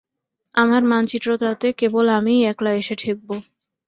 আমার 0.55 0.81
মানচিত্রটাতে 0.85 1.67
কেবল 1.79 2.05
আমিই 2.17 2.47
একলা 2.51 2.71
এসে 2.73 2.95
ঠেকব! 3.01 3.29